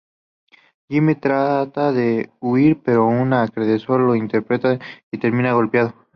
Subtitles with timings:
[0.89, 4.79] Jimmy trata de huir, pero un acreedor lo intercepta
[5.11, 5.93] y termina golpeado.